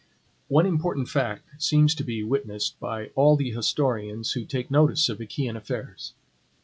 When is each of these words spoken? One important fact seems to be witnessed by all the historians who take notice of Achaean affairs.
One 0.47 0.65
important 0.65 1.09
fact 1.09 1.61
seems 1.61 1.93
to 1.93 2.03
be 2.03 2.23
witnessed 2.23 2.79
by 2.79 3.09
all 3.13 3.35
the 3.35 3.51
historians 3.51 4.31
who 4.31 4.45
take 4.45 4.71
notice 4.71 5.09
of 5.09 5.21
Achaean 5.21 5.55
affairs. 5.55 6.15